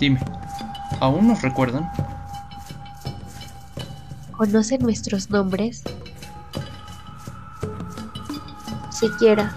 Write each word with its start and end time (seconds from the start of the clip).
Dime, 0.00 0.18
¿aún 0.98 1.28
nos 1.28 1.42
recuerdan? 1.42 1.92
¿Conocen 4.34 4.80
nuestros 4.80 5.28
nombres? 5.28 5.82
Siquiera, 8.90 9.54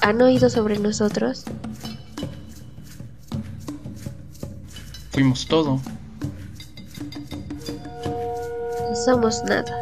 ¿han 0.00 0.22
oído 0.22 0.48
sobre 0.48 0.78
nosotros? 0.78 1.44
Fuimos 5.10 5.48
todo. 5.48 5.80
No 8.88 8.94
somos 8.94 9.42
nada. 9.42 9.74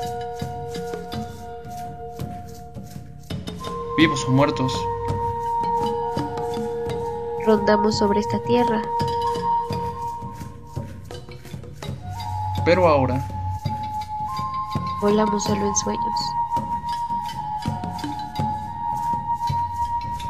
Vivos 3.99 4.25
o 4.27 4.31
muertos. 4.31 4.73
Rondamos 7.45 7.99
sobre 7.99 8.21
esta 8.21 8.43
tierra. 8.45 8.83
Pero 12.69 12.87
ahora 12.87 13.27
Volamos 15.01 15.43
solo 15.43 15.67
en 15.67 15.75
sueños. 15.77 16.21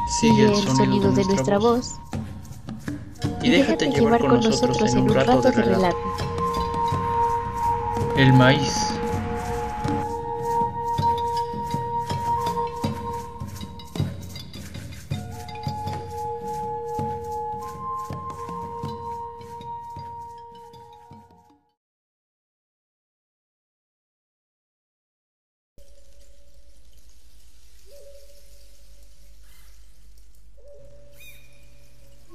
sigue 0.07 0.45
el 0.45 0.55
sonido, 0.55 1.11
de 1.11 1.25
nuestra, 1.25 1.57
voz. 1.57 1.99
Y 3.41 3.49
déjate 3.49 3.89
llevar 3.89 4.21
con 4.21 4.39
nosotros 4.39 4.93
en 4.93 4.99
un 4.99 5.13
rato 5.13 5.41
de 5.41 5.51
relato. 5.51 5.97
El 8.15 8.31
maíz. 8.31 8.88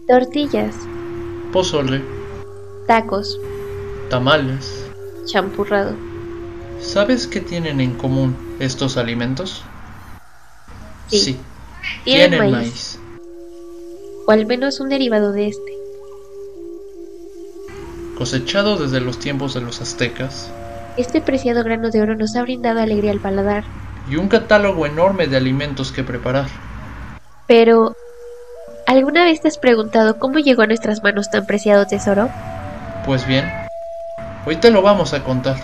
Tortillas, 0.06 0.74
Pozole, 1.52 2.02
tacos, 2.86 3.40
tamales. 4.10 4.84
champurrado. 5.24 5.94
¿Sabes 6.80 7.26
qué 7.26 7.40
tienen 7.40 7.80
en 7.80 7.94
común 7.94 8.36
estos 8.58 8.96
alimentos? 8.98 9.62
Sí, 11.08 11.38
tienen, 12.04 12.30
tienen 12.32 12.52
maíz. 12.52 12.52
maíz. 12.52 12.98
O 14.26 14.30
al 14.32 14.46
menos 14.46 14.80
un 14.80 14.88
derivado 14.90 15.32
de 15.32 15.48
este. 15.48 15.72
Cosechado 18.18 18.76
desde 18.76 19.00
los 19.00 19.18
tiempos 19.18 19.54
de 19.54 19.60
los 19.62 19.80
aztecas, 19.80 20.50
Este 20.96 21.20
preciado 21.20 21.64
grano 21.64 21.90
de 21.90 22.02
oro 22.02 22.14
nos 22.14 22.36
ha 22.36 22.42
brindado 22.42 22.80
alegría 22.80 23.10
al 23.10 23.20
paladar. 23.20 23.64
y 24.10 24.16
un 24.16 24.28
catálogo 24.28 24.84
enorme 24.86 25.26
de 25.28 25.36
alimentos 25.38 25.90
que 25.92 26.04
preparar. 26.04 26.46
Pero, 27.46 27.96
¿alguna 28.86 29.24
vez 29.24 29.40
te 29.40 29.48
has 29.48 29.58
preguntado 29.58 30.18
cómo 30.18 30.38
llegó 30.38 30.62
a 30.62 30.66
nuestras 30.66 31.02
manos 31.02 31.30
tan 31.30 31.46
preciado 31.46 31.86
tesoro? 31.86 32.30
Pues 33.04 33.26
bien, 33.26 33.52
hoy 34.44 34.56
te 34.56 34.70
lo 34.70 34.82
vamos 34.82 35.12
a 35.14 35.22
contar. 35.22 35.56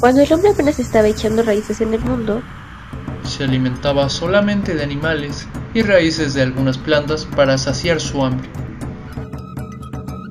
Cuando 0.00 0.22
el 0.22 0.32
hombre 0.32 0.50
apenas 0.50 0.78
estaba 0.78 1.08
echando 1.08 1.42
raíces 1.42 1.80
en 1.82 1.92
el 1.94 2.00
mundo, 2.00 2.42
Se 3.22 3.44
alimentaba 3.44 4.08
solamente 4.08 4.74
de 4.74 4.82
animales 4.82 5.46
y 5.74 5.82
raíces 5.82 6.34
de 6.34 6.42
algunas 6.42 6.78
plantas 6.78 7.26
para 7.26 7.58
saciar 7.58 8.00
su 8.00 8.24
hambre. 8.24 8.48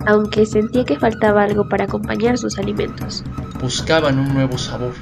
Aunque 0.10 0.48
sentía 0.48 0.86
que 0.86 0.98
faltaba 0.98 1.44
algo 1.44 1.70
para 1.70 1.84
acompañar 1.84 2.36
sus 2.40 2.58
alimentos. 2.58 3.24
Buscaban 3.62 4.18
un 4.18 4.34
nuevo 4.34 4.58
sabor. 4.58 4.94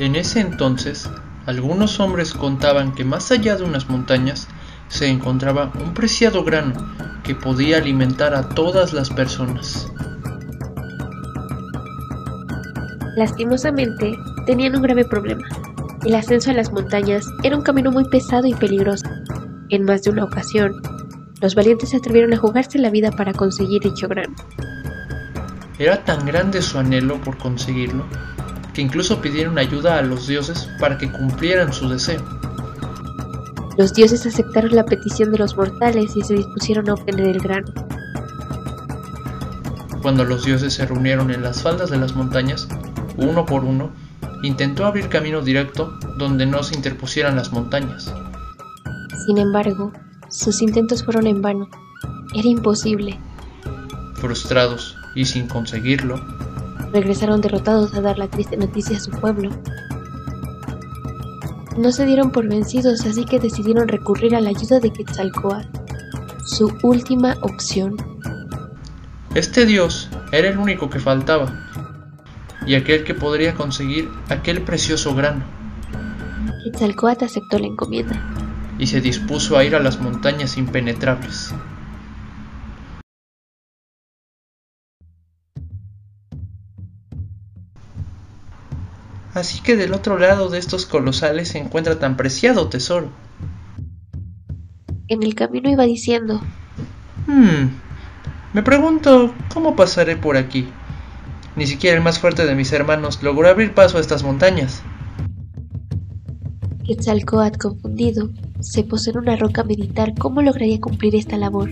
En 0.00 0.16
ese 0.16 0.40
entonces, 0.40 1.08
algunos 1.46 2.00
hombres 2.00 2.32
contaban 2.32 2.92
que 2.92 3.04
más 3.04 3.30
allá 3.30 3.54
de 3.54 3.62
unas 3.62 3.88
montañas 3.88 4.48
se 4.88 5.06
encontraba 5.08 5.70
un 5.80 5.94
preciado 5.94 6.42
grano 6.42 6.72
que 7.22 7.36
podía 7.36 7.76
alimentar 7.76 8.34
a 8.34 8.48
todas 8.48 8.92
las 8.92 9.10
personas. 9.10 9.86
Lastimosamente, 13.16 14.18
tenían 14.44 14.74
un 14.74 14.82
grave 14.82 15.04
problema. 15.04 15.46
El 16.04 16.16
ascenso 16.16 16.50
a 16.50 16.54
las 16.54 16.72
montañas 16.72 17.24
era 17.44 17.56
un 17.56 17.62
camino 17.62 17.92
muy 17.92 18.08
pesado 18.08 18.48
y 18.48 18.54
peligroso. 18.54 19.01
En 19.72 19.84
más 19.84 20.02
de 20.02 20.10
una 20.10 20.24
ocasión, 20.24 20.82
los 21.40 21.54
valientes 21.54 21.88
se 21.88 21.96
atrevieron 21.96 22.34
a 22.34 22.36
jugarse 22.36 22.78
la 22.78 22.90
vida 22.90 23.10
para 23.10 23.32
conseguir 23.32 23.80
dicho 23.80 24.06
grano. 24.06 24.34
Era 25.78 26.04
tan 26.04 26.26
grande 26.26 26.60
su 26.60 26.78
anhelo 26.78 27.18
por 27.22 27.38
conseguirlo 27.38 28.04
que 28.74 28.82
incluso 28.82 29.22
pidieron 29.22 29.56
ayuda 29.56 29.96
a 29.96 30.02
los 30.02 30.26
dioses 30.26 30.68
para 30.78 30.98
que 30.98 31.10
cumplieran 31.10 31.72
su 31.72 31.88
deseo. 31.88 32.20
Los 33.78 33.94
dioses 33.94 34.26
aceptaron 34.26 34.76
la 34.76 34.84
petición 34.84 35.32
de 35.32 35.38
los 35.38 35.56
mortales 35.56 36.14
y 36.16 36.20
se 36.20 36.34
dispusieron 36.34 36.90
a 36.90 36.92
obtener 36.92 37.28
el 37.28 37.38
grano. 37.38 37.72
Cuando 40.02 40.26
los 40.26 40.44
dioses 40.44 40.74
se 40.74 40.84
reunieron 40.84 41.30
en 41.30 41.42
las 41.42 41.62
faldas 41.62 41.88
de 41.88 41.96
las 41.96 42.14
montañas, 42.14 42.68
uno 43.16 43.46
por 43.46 43.64
uno, 43.64 43.90
intentó 44.42 44.84
abrir 44.84 45.08
camino 45.08 45.40
directo 45.40 45.98
donde 46.18 46.44
no 46.44 46.62
se 46.62 46.74
interpusieran 46.74 47.36
las 47.36 47.54
montañas. 47.54 48.12
Sin 49.26 49.38
embargo, 49.38 49.92
sus 50.28 50.62
intentos 50.62 51.04
fueron 51.04 51.26
en 51.26 51.42
vano. 51.42 51.68
Era 52.34 52.48
imposible. 52.48 53.18
Frustrados 54.14 54.96
y 55.14 55.24
sin 55.24 55.48
conseguirlo, 55.48 56.16
Regresaron 56.92 57.40
derrotados 57.40 57.94
a 57.94 58.02
dar 58.02 58.18
la 58.18 58.28
triste 58.28 58.56
noticia 58.58 58.98
a 58.98 59.00
su 59.00 59.10
pueblo. 59.12 59.50
No 61.78 61.90
se 61.90 62.04
dieron 62.04 62.32
por 62.32 62.46
vencidos, 62.46 63.06
así 63.06 63.24
que 63.24 63.40
decidieron 63.40 63.88
recurrir 63.88 64.36
a 64.36 64.42
la 64.42 64.50
ayuda 64.50 64.78
de 64.78 64.92
Quetzalcóatl, 64.92 65.68
su 66.44 66.70
última 66.82 67.34
opción. 67.40 67.96
este 69.34 69.64
dios 69.64 70.10
era 70.32 70.48
el 70.48 70.58
único 70.58 70.90
que 70.90 71.00
faltaba, 71.00 71.46
y 72.66 72.74
aquel 72.74 73.04
que 73.04 73.14
podría 73.14 73.54
conseguir 73.54 74.10
aquel 74.28 74.60
precioso 74.60 75.14
grano, 75.14 75.44
Quetzalcóatl 76.64 77.24
aceptó 77.24 77.58
la 77.58 77.68
encomienda. 77.68 78.41
Y 78.78 78.86
se 78.86 79.00
dispuso 79.00 79.56
a 79.56 79.64
ir 79.64 79.74
a 79.74 79.80
las 79.80 80.00
montañas 80.00 80.56
impenetrables. 80.56 81.54
Así 89.34 89.62
que 89.62 89.76
del 89.76 89.94
otro 89.94 90.18
lado 90.18 90.50
de 90.50 90.58
estos 90.58 90.84
colosales 90.84 91.48
se 91.48 91.58
encuentra 91.58 91.98
tan 91.98 92.16
preciado 92.16 92.68
tesoro. 92.68 93.10
En 95.08 95.22
el 95.22 95.34
camino 95.34 95.70
iba 95.70 95.84
diciendo, 95.84 96.40
Hmm. 97.26 97.70
Me 98.52 98.62
pregunto 98.62 99.32
cómo 99.52 99.76
pasaré 99.76 100.16
por 100.16 100.36
aquí. 100.36 100.68
Ni 101.56 101.66
siquiera 101.66 101.96
el 101.96 102.02
más 102.02 102.18
fuerte 102.18 102.46
de 102.46 102.54
mis 102.54 102.72
hermanos 102.72 103.22
logró 103.22 103.48
abrir 103.48 103.74
paso 103.74 103.98
a 103.98 104.00
estas 104.00 104.22
montañas. 104.22 104.82
Quetzalcóatl 106.84 107.58
confundido, 107.58 108.30
se 108.62 108.84
posó 108.84 109.10
en 109.10 109.18
una 109.18 109.36
roca 109.36 109.62
a 109.62 109.64
meditar 109.64 110.14
cómo 110.16 110.40
lograría 110.40 110.80
cumplir 110.80 111.16
esta 111.16 111.36
labor. 111.36 111.70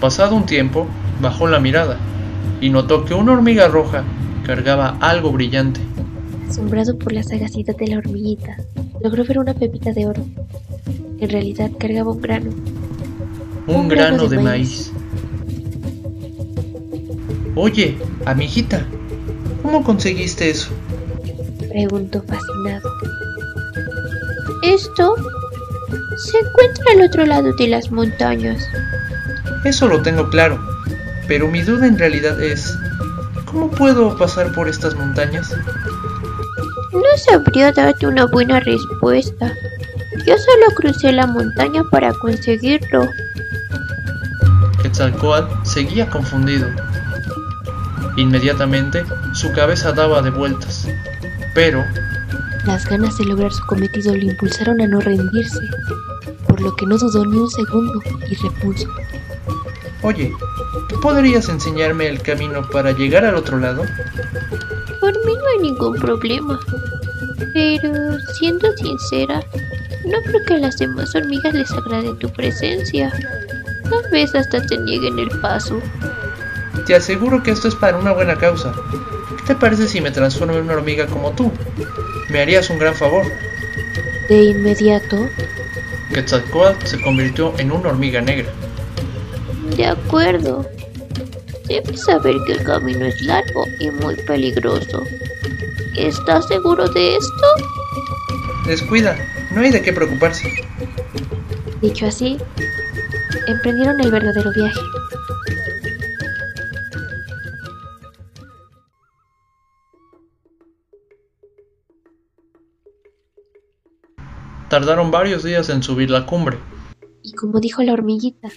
Pasado 0.00 0.36
un 0.36 0.46
tiempo, 0.46 0.86
bajó 1.20 1.46
la 1.48 1.60
mirada 1.60 1.98
y 2.60 2.70
notó 2.70 3.04
que 3.04 3.14
una 3.14 3.32
hormiga 3.32 3.68
roja 3.68 4.04
cargaba 4.46 4.96
algo 5.00 5.32
brillante. 5.32 5.80
Asombrado 6.48 6.96
por 6.98 7.12
la 7.12 7.22
sagacidad 7.22 7.76
de 7.76 7.88
la 7.88 7.98
hormiguita, 7.98 8.56
logró 9.02 9.24
ver 9.24 9.38
una 9.38 9.54
pepita 9.54 9.92
de 9.92 10.06
oro. 10.06 10.24
En 11.18 11.28
realidad 11.30 11.70
cargaba 11.78 12.12
un 12.12 12.20
grano. 12.20 12.50
Un 13.66 13.88
grano 13.88 14.28
de 14.28 14.38
maíz. 14.38 14.92
Oye, 17.56 17.96
amiguita, 18.24 18.84
¿cómo 19.62 19.82
conseguiste 19.82 20.50
eso? 20.50 20.70
Preguntó 21.70 22.22
fascinado. 22.22 22.88
Esto 24.64 25.14
se 26.16 26.38
encuentra 26.38 26.84
al 26.94 27.02
otro 27.02 27.26
lado 27.26 27.52
de 27.52 27.68
las 27.68 27.90
montañas. 27.90 28.66
Eso 29.62 29.86
lo 29.88 30.00
tengo 30.00 30.30
claro, 30.30 30.58
pero 31.28 31.48
mi 31.48 31.60
duda 31.60 31.86
en 31.86 31.98
realidad 31.98 32.42
es, 32.42 32.74
¿cómo 33.44 33.70
puedo 33.70 34.16
pasar 34.16 34.52
por 34.52 34.66
estas 34.66 34.94
montañas? 34.94 35.54
No 36.92 37.18
sabría 37.26 37.72
darte 37.72 38.06
una 38.06 38.24
buena 38.24 38.58
respuesta. 38.60 39.52
Yo 40.26 40.34
solo 40.38 40.66
crucé 40.76 41.12
la 41.12 41.26
montaña 41.26 41.84
para 41.90 42.14
conseguirlo. 42.14 43.06
Quetzalcoatl 44.80 45.66
seguía 45.66 46.08
confundido. 46.08 46.68
Inmediatamente 48.16 49.04
su 49.34 49.52
cabeza 49.52 49.92
daba 49.92 50.22
de 50.22 50.30
vueltas, 50.30 50.88
pero 51.54 51.84
las 52.66 52.86
ganas 52.88 53.18
de 53.18 53.24
lograr 53.24 53.52
su 53.52 53.64
cometido 53.66 54.14
lo 54.14 54.22
impulsaron 54.22 54.80
a 54.80 54.86
no 54.86 55.00
rendirse, 55.00 55.60
por 56.48 56.60
lo 56.60 56.74
que 56.76 56.86
no 56.86 56.96
dudó 56.96 57.24
ni 57.26 57.38
un 57.38 57.50
segundo 57.50 58.00
y 58.28 58.34
repuso. 58.34 58.88
Oye, 60.02 60.32
¿tú 60.88 61.00
podrías 61.00 61.48
enseñarme 61.48 62.08
el 62.08 62.20
camino 62.20 62.68
para 62.70 62.92
llegar 62.92 63.24
al 63.24 63.36
otro 63.36 63.58
lado? 63.58 63.84
Por 65.00 65.12
mí 65.24 65.32
no 65.34 65.46
hay 65.52 65.58
ningún 65.62 65.98
problema. 65.98 66.58
Pero, 67.52 68.18
siendo 68.38 68.76
sincera, 68.76 69.42
no 70.04 70.20
creo 70.22 70.44
que 70.46 70.54
a 70.54 70.58
las 70.58 70.76
demás 70.78 71.14
hormigas 71.14 71.54
les 71.54 71.70
agrade 71.72 72.14
tu 72.14 72.28
presencia. 72.30 73.12
Tal 73.88 74.10
vez 74.10 74.34
hasta 74.34 74.64
te 74.66 74.76
nieguen 74.78 75.18
el 75.18 75.28
paso. 75.40 75.80
Te 76.86 76.94
aseguro 76.94 77.42
que 77.42 77.52
esto 77.52 77.68
es 77.68 77.74
para 77.74 77.96
una 77.96 78.12
buena 78.12 78.36
causa. 78.36 78.74
¿Qué 79.46 79.52
te 79.52 79.60
parece 79.60 79.86
si 79.88 80.00
me 80.00 80.10
transformo 80.10 80.54
en 80.54 80.62
una 80.62 80.72
hormiga 80.72 81.06
como 81.06 81.32
tú? 81.32 81.52
Me 82.30 82.40
harías 82.40 82.70
un 82.70 82.78
gran 82.78 82.94
favor. 82.94 83.26
De 84.26 84.42
inmediato, 84.42 85.28
Quetzalcoatl 86.14 86.86
se 86.86 86.98
convirtió 87.02 87.52
en 87.58 87.70
una 87.70 87.90
hormiga 87.90 88.22
negra. 88.22 88.48
De 89.76 89.86
acuerdo. 89.86 90.66
Debes 91.66 92.04
saber 92.04 92.36
que 92.46 92.52
el 92.52 92.62
camino 92.62 93.04
es 93.04 93.20
largo 93.22 93.64
y 93.80 93.90
muy 93.90 94.16
peligroso. 94.16 95.02
¿Estás 95.96 96.46
seguro 96.46 96.88
de 96.88 97.16
esto? 97.16 97.46
Descuida, 98.66 99.16
no 99.50 99.60
hay 99.60 99.70
de 99.70 99.82
qué 99.82 99.92
preocuparse. 99.92 100.50
Dicho 101.82 102.06
así, 102.06 102.38
emprendieron 103.46 104.00
el 104.00 104.10
verdadero 104.10 104.50
viaje. 104.52 104.80
Tardaron 114.74 115.12
varios 115.12 115.44
días 115.44 115.68
en 115.68 115.84
subir 115.84 116.10
la 116.10 116.26
cumbre. 116.26 116.58
Y 117.22 117.32
como 117.34 117.60
dijo 117.60 117.84
la 117.84 117.92
hormiguita, 117.92 118.48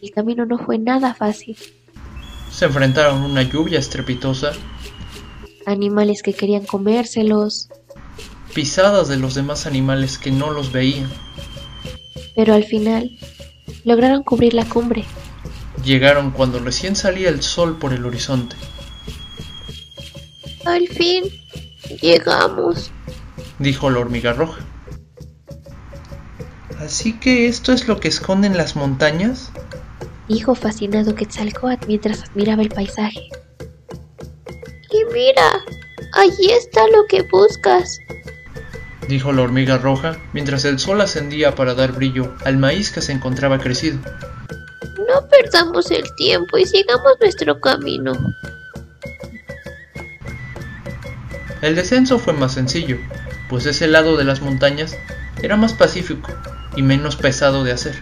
el 0.00 0.10
camino 0.10 0.46
no 0.46 0.56
fue 0.56 0.78
nada 0.78 1.12
fácil. 1.12 1.58
Se 2.50 2.64
enfrentaron 2.64 3.20
a 3.20 3.26
una 3.26 3.42
lluvia 3.42 3.78
estrepitosa, 3.78 4.52
Animales 5.66 6.22
que 6.22 6.32
querían 6.32 6.64
comérselos, 6.64 7.68
pisadas 8.54 9.08
de 9.08 9.18
los 9.18 9.34
demás 9.34 9.66
animales 9.66 10.16
que 10.16 10.30
no 10.30 10.50
los 10.52 10.72
veían. 10.72 11.10
pero 12.34 12.54
al 12.54 12.64
final 12.64 13.10
lograron 13.84 14.22
cubrir 14.22 14.54
la 14.54 14.64
cumbre. 14.64 15.04
Llegaron 15.84 16.30
cuando 16.30 16.60
recién 16.60 16.96
salía 16.96 17.28
el 17.28 17.42
sol 17.42 17.78
por 17.78 17.92
el 17.92 18.06
horizonte. 18.06 18.56
Al 20.64 20.88
fin, 20.88 21.24
llegamos. 22.00 22.90
dijo 23.58 23.90
la 23.90 23.98
hormiga 23.98 24.32
roja. 24.32 24.64
Así 26.84 27.12
que 27.12 27.46
esto 27.46 27.72
es 27.72 27.86
lo 27.86 28.00
que 28.00 28.08
esconden 28.08 28.56
las 28.56 28.74
montañas. 28.74 29.52
Dijo 30.28 30.56
fascinado 30.56 31.14
Quetzalcoatl 31.14 31.86
mientras 31.86 32.24
admiraba 32.24 32.62
el 32.62 32.70
paisaje. 32.70 33.28
Y 34.90 35.04
mira, 35.14 35.60
allí 36.14 36.50
está 36.50 36.80
lo 36.88 37.06
que 37.08 37.22
buscas. 37.22 38.00
dijo 39.08 39.32
la 39.32 39.42
hormiga 39.42 39.78
roja 39.78 40.16
mientras 40.32 40.64
el 40.64 40.80
sol 40.80 41.00
ascendía 41.00 41.54
para 41.54 41.74
dar 41.74 41.92
brillo 41.92 42.34
al 42.44 42.58
maíz 42.58 42.90
que 42.90 43.00
se 43.00 43.12
encontraba 43.12 43.60
crecido. 43.60 43.98
No 45.08 45.28
perdamos 45.28 45.88
el 45.92 46.12
tiempo 46.16 46.58
y 46.58 46.66
sigamos 46.66 47.12
nuestro 47.20 47.60
camino. 47.60 48.12
El 51.60 51.76
descenso 51.76 52.18
fue 52.18 52.32
más 52.32 52.54
sencillo, 52.54 52.98
pues 53.48 53.66
ese 53.66 53.86
lado 53.86 54.16
de 54.16 54.24
las 54.24 54.40
montañas 54.40 54.96
era 55.42 55.56
más 55.56 55.74
pacífico 55.74 56.28
y 56.76 56.82
menos 56.82 57.16
pesado 57.16 57.64
de 57.64 57.72
hacer. 57.72 57.94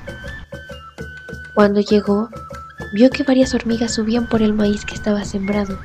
Cuando 1.54 1.80
llegó, 1.80 2.28
vio 2.92 3.10
que 3.10 3.22
varias 3.22 3.54
hormigas 3.54 3.94
subían 3.94 4.28
por 4.28 4.42
el 4.42 4.52
maíz 4.52 4.84
que 4.84 4.94
estaba 4.94 5.24
sembrado. 5.24 5.78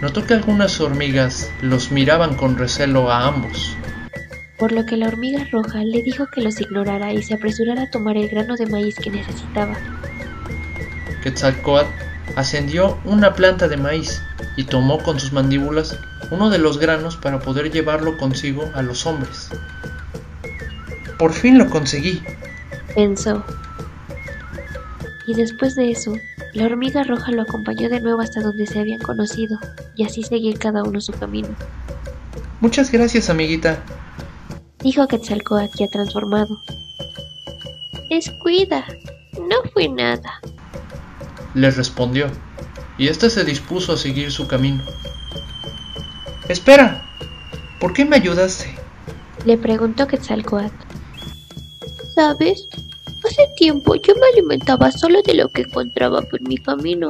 Notó 0.00 0.24
que 0.26 0.34
algunas 0.34 0.80
hormigas 0.80 1.50
los 1.62 1.90
miraban 1.90 2.36
con 2.36 2.58
recelo 2.58 3.10
a 3.10 3.26
ambos. 3.26 3.76
por 4.58 4.72
lo 4.72 4.86
que 4.86 4.96
la 4.96 5.08
hormiga 5.08 5.46
roja 5.50 5.84
le 5.84 6.02
dijo 6.02 6.26
que 6.28 6.40
los 6.40 6.60
ignorara 6.60 7.12
y 7.12 7.22
se 7.22 7.34
apresurara 7.34 7.82
a 7.82 7.90
tomar 7.90 8.16
el 8.16 8.28
grano 8.28 8.56
de 8.56 8.66
maíz 8.66 8.94
que 8.96 9.10
necesitaba. 9.10 9.76
Quetzalcoatl 11.22 11.90
ascendió 12.36 12.98
una 13.04 13.34
planta 13.34 13.68
de 13.68 13.76
maíz 13.76 14.22
y 14.56 14.64
tomó 14.64 15.02
con 15.02 15.18
sus 15.18 15.32
mandíbulas 15.32 15.98
uno 16.30 16.50
de 16.50 16.58
los 16.58 16.78
granos 16.78 17.16
para 17.16 17.40
poder 17.40 17.70
llevarlo 17.70 18.16
consigo 18.16 18.70
a 18.74 18.82
los 18.82 19.06
hombres. 19.06 19.50
Por 21.18 21.32
fin 21.32 21.58
lo 21.58 21.68
conseguí, 21.70 22.22
Pensó. 22.94 23.42
Y 25.26 25.34
después 25.34 25.74
de 25.74 25.90
eso, 25.90 26.14
la 26.52 26.66
hormiga 26.66 27.02
roja 27.02 27.32
lo 27.32 27.42
acompañó 27.42 27.88
de 27.88 28.00
nuevo 28.00 28.20
hasta 28.20 28.40
donde 28.40 28.66
se 28.66 28.78
habían 28.78 29.00
conocido, 29.00 29.58
y 29.96 30.04
así 30.04 30.22
seguir 30.22 30.58
cada 30.58 30.84
uno 30.84 31.00
su 31.00 31.12
camino. 31.12 31.48
Muchas 32.60 32.92
gracias, 32.92 33.30
amiguita. 33.30 33.82
Dijo 34.80 35.08
Quetzalcoatl 35.08 35.76
ya 35.78 35.88
transformado. 35.88 36.60
Descuida, 38.10 38.84
no 39.40 39.68
fue 39.72 39.88
nada. 39.88 40.40
Le 41.54 41.70
respondió, 41.70 42.28
y 42.96 43.08
éste 43.08 43.30
se 43.30 43.44
dispuso 43.44 43.94
a 43.94 43.96
seguir 43.96 44.30
su 44.30 44.46
camino. 44.46 44.84
Espera, 46.48 47.02
¿por 47.80 47.92
qué 47.92 48.04
me 48.04 48.16
ayudaste? 48.16 48.74
Le 49.46 49.56
preguntó 49.56 50.06
Quetzalcoatl. 50.06 50.83
¿Sabes? 52.14 52.68
Hace 53.24 53.48
tiempo 53.56 53.96
yo 53.96 54.14
me 54.14 54.26
alimentaba 54.32 54.92
solo 54.92 55.20
de 55.22 55.34
lo 55.34 55.48
que 55.48 55.62
encontraba 55.62 56.22
por 56.22 56.40
mi 56.42 56.56
camino. 56.58 57.08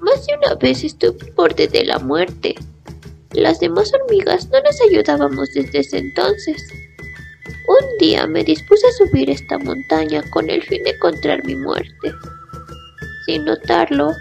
Más 0.00 0.26
de 0.26 0.36
una 0.36 0.54
vez 0.56 0.84
estuve 0.84 1.16
al 1.26 1.32
borde 1.32 1.66
de 1.68 1.84
la 1.84 1.98
muerte. 1.98 2.54
Las 3.32 3.60
demás 3.60 3.92
hormigas 3.94 4.48
no 4.50 4.60
nos 4.60 4.80
ayudábamos 4.82 5.48
desde 5.54 5.78
ese 5.78 5.98
entonces. 5.98 6.62
Un 7.68 7.98
día 7.98 8.26
me 8.26 8.44
dispuse 8.44 8.86
a 8.86 8.92
subir 8.92 9.30
esta 9.30 9.58
montaña 9.58 10.22
con 10.30 10.50
el 10.50 10.62
fin 10.62 10.82
de 10.84 10.90
encontrar 10.90 11.44
mi 11.44 11.54
muerte. 11.54 12.12
Sin 13.24 13.44
notarlo, 13.44 14.12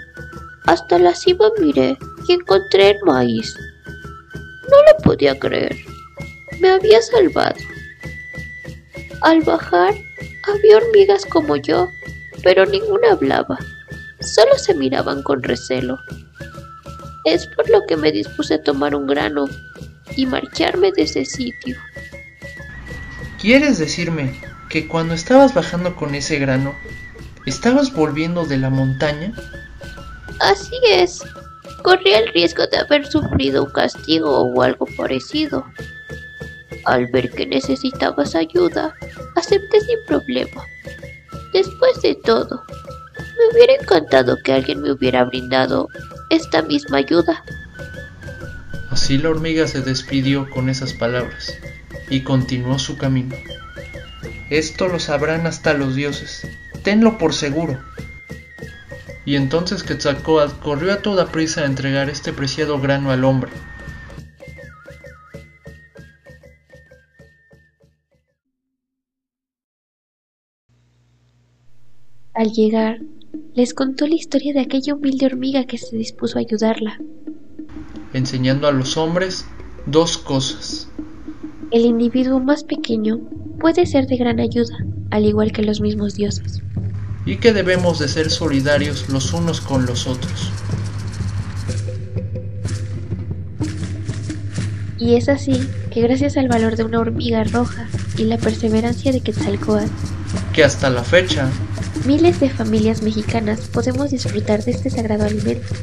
hasta 0.68 0.98
la 1.00 1.14
cima 1.14 1.50
miré 1.60 1.98
y 2.28 2.34
encontré 2.34 2.92
el 2.92 2.98
maíz. 3.06 3.56
No 4.70 4.78
lo 4.92 4.98
podía 5.04 5.38
creer. 5.38 5.76
Me 6.60 6.70
había 6.70 7.02
salvado. 7.02 7.56
Al 9.22 9.42
bajar, 9.42 9.94
había 10.44 10.78
hormigas 10.78 11.26
como 11.26 11.56
yo, 11.56 11.90
pero 12.44 12.66
ninguna 12.66 13.12
hablaba. 13.12 13.58
Solo 14.20 14.58
se 14.58 14.74
miraban 14.74 15.24
con 15.24 15.44
recelo. 15.44 15.98
Es 17.26 17.48
por 17.48 17.70
lo 17.70 17.86
que 17.88 17.98
me 17.98 18.12
dispuse 18.12 18.56
a 18.56 18.64
tomar 18.64 18.96
un 18.96 19.08
grano 19.08 19.48
y 20.16 20.26
marcharme 20.26 20.92
de 20.92 21.04
ese 21.04 21.26
sitio. 21.26 21.76
¿Quieres 23.40 23.78
decirme 23.78 24.40
que 24.70 24.88
cuando 24.88 25.14
estabas 25.14 25.54
bajando 25.54 25.96
con 25.96 26.16
ese 26.16 26.40
grano, 26.40 26.76
estabas 27.46 27.94
volviendo 27.94 28.46
de 28.46 28.58
la 28.58 28.70
montaña? 28.70 29.34
Así 30.40 30.76
es. 30.88 31.24
Corría 31.84 32.20
el 32.20 32.28
riesgo 32.34 32.66
de 32.68 32.78
haber 32.78 33.06
sufrido 33.06 33.64
un 33.64 33.72
castigo 33.72 34.42
o 34.42 34.62
algo 34.62 34.88
parecido. 34.98 35.66
Al 36.86 37.08
ver 37.08 37.32
que 37.32 37.46
necesitabas 37.46 38.36
ayuda, 38.36 38.96
acepté 39.36 39.82
sin 39.82 39.98
problema. 40.08 40.64
Después 41.54 42.02
de 42.02 42.16
todo, 42.16 42.64
me 43.18 43.54
hubiera 43.54 43.74
encantado 43.82 44.38
que 44.44 44.54
alguien 44.54 44.82
me 44.82 44.92
hubiera 44.92 45.24
brindado 45.24 45.90
esta 46.30 46.62
misma 46.62 46.98
ayuda. 46.98 47.44
Así 48.90 49.18
la 49.18 49.30
hormiga 49.30 49.68
se 49.68 49.82
despidió 49.82 50.50
con 50.50 50.70
esas 50.70 50.94
palabras 50.94 51.58
y 52.10 52.22
continuó 52.22 52.80
su 52.80 52.98
camino. 52.98 53.36
Esto 54.50 54.88
lo 54.88 55.00
sabrán 55.00 55.48
hasta 55.48 55.74
los 55.74 55.96
dioses, 55.96 56.48
tenlo 56.84 57.18
por 57.18 57.34
seguro. 57.34 57.80
Y 59.26 59.36
entonces 59.36 59.84
Quetzalcoatl 59.84 60.60
corrió 60.62 60.94
a 60.94 60.98
toda 60.98 61.32
prisa 61.32 61.62
a 61.62 61.66
entregar 61.66 62.10
este 62.10 62.32
preciado 62.32 62.80
grano 62.80 63.12
al 63.12 63.24
hombre. 63.24 63.52
Al 72.36 72.52
llegar, 72.52 73.00
les 73.54 73.74
contó 73.74 74.08
la 74.08 74.16
historia 74.16 74.54
de 74.54 74.60
aquella 74.60 74.94
humilde 74.96 75.26
hormiga 75.26 75.66
que 75.66 75.78
se 75.78 75.96
dispuso 75.96 76.38
a 76.38 76.42
ayudarla. 76.42 77.00
enseñando 78.14 78.68
a 78.68 78.72
los 78.72 78.96
hombres 78.98 79.46
dos 79.88 80.18
cosas. 80.18 80.88
El 81.72 81.86
individuo 81.86 82.40
más 82.40 82.64
pequeño 82.64 83.20
puede 83.60 83.86
ser 83.86 84.08
de 84.08 84.16
gran 84.18 84.40
ayuda, 84.40 84.78
al 85.12 85.26
igual 85.26 85.52
que 85.52 85.64
los 85.64 85.82
mismos 85.82 86.16
dioses. 86.16 86.62
y 87.26 87.38
que 87.38 87.54
debemos 87.54 87.98
de 88.00 88.08
ser 88.08 88.30
solidarios 88.30 89.10
los 89.10 89.34
unos 89.34 89.60
con 89.60 89.86
los 89.88 90.06
otros. 90.06 90.52
Y 95.00 95.16
es 95.16 95.28
así 95.28 95.60
que 95.92 96.02
gracias 96.02 96.38
al 96.38 96.48
valor 96.48 96.76
de 96.76 96.84
una 96.84 97.00
hormiga 97.00 97.44
roja 97.44 97.88
y 98.18 98.26
la 98.26 98.38
perseverancia 98.38 99.12
de 99.12 99.22
Quetzalcóatl, 99.22 99.90
Que 100.56 100.64
hasta 100.64 100.90
la 100.90 101.04
fecha 101.04 101.50
miles 102.06 102.40
de 102.40 102.50
familias 102.50 103.02
mexicanas 103.02 103.60
podemos 103.74 104.12
disfrutar 104.12 104.64
de 104.64 104.72
este 104.72 104.90
sagrado 104.90 105.26
alimento 105.26 105.76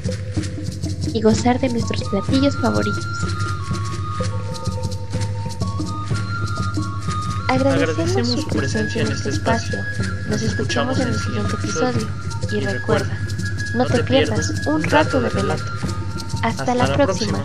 y 1.12 1.20
gozar 1.20 1.60
de 1.60 1.68
nuestros 1.68 2.02
platillos 2.08 2.56
favoritos. 2.56 3.06
Agradecemos 7.48 8.28
su 8.28 8.48
presencia 8.48 9.02
en 9.02 9.12
este 9.12 9.28
espacio. 9.28 9.78
Nos 10.30 10.40
escuchamos 10.40 10.98
en 11.00 11.08
el 11.08 11.20
siguiente 11.20 11.52
episodio. 11.52 12.08
Y 12.50 12.60
recuerda, 12.60 13.18
no 13.74 13.84
te 13.84 14.02
pierdas 14.04 14.66
un 14.66 14.82
rato 14.84 15.20
de 15.20 15.28
relato. 15.28 15.70
Hasta 16.42 16.74
la 16.74 16.94
próxima. 16.94 17.44